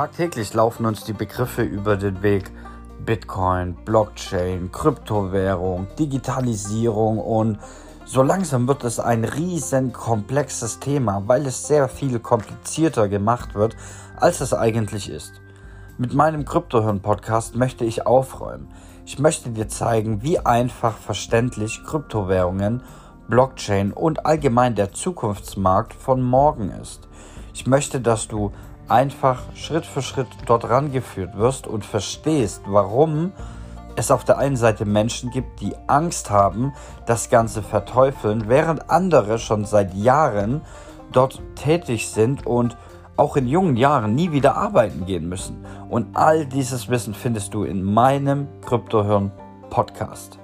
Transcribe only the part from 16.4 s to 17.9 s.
Kryptohirn-Podcast möchte